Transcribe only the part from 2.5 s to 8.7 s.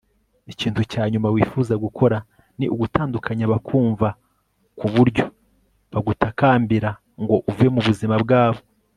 ni ugutandukanya abakwumva ku buryo bagutakambira ngo uve mu buzima bwabo